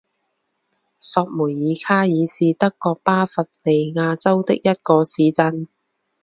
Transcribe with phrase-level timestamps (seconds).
[0.99, 5.67] 索梅尔卡尔是德国巴伐利亚州的一个市镇。